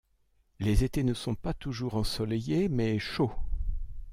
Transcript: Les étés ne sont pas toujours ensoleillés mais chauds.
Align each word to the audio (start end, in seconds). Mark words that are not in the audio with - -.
Les 0.59 0.83
étés 0.83 1.03
ne 1.03 1.13
sont 1.13 1.35
pas 1.35 1.53
toujours 1.53 1.93
ensoleillés 1.93 2.69
mais 2.69 2.97
chauds. 2.97 3.35